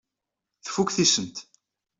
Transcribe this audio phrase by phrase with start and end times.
[0.65, 1.37] Tfuk tisent.